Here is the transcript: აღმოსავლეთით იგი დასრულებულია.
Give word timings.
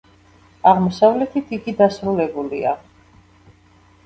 აღმოსავლეთით 0.69 1.53
იგი 1.57 1.75
დასრულებულია. 1.83 2.73